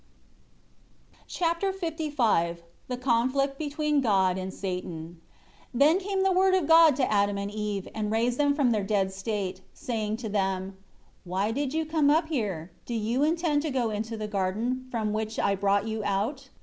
Chapter 1.27 1.71
LV 1.71 2.57
The 2.87 2.97
Conflict 2.97 3.59
between 3.59 4.01
God 4.01 4.35
and 4.35 4.51
Satan. 4.51 5.21
1 5.73 5.73
Then 5.79 5.99
came 5.99 6.23
the 6.23 6.31
Word 6.31 6.55
of 6.55 6.67
God 6.67 6.95
to 6.95 7.11
Adam 7.13 7.37
and 7.37 7.51
Eve, 7.51 7.87
and 7.93 8.11
raised 8.11 8.39
them 8.39 8.55
from 8.55 8.71
their 8.71 8.83
dead 8.83 9.13
state, 9.13 9.61
saying 9.75 10.17
to 10.17 10.27
them, 10.27 10.75
"Why 11.23 11.51
did 11.51 11.75
you 11.75 11.85
come 11.85 12.09
up 12.09 12.29
here? 12.29 12.71
Do 12.87 12.95
you 12.95 13.21
intend 13.23 13.61
to 13.61 13.69
go 13.69 13.91
into 13.91 14.17
the 14.17 14.27
garden, 14.27 14.87
from 14.89 15.13
which 15.13 15.37
I 15.37 15.53
brought 15.53 15.87
you 15.87 16.03
out? 16.03 16.49